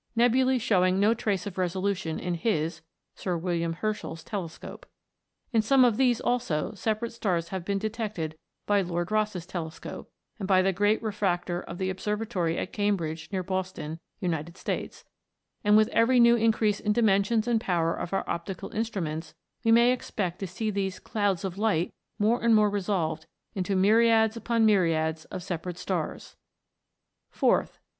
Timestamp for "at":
12.57-12.73